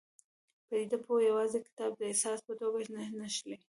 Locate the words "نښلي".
3.17-3.55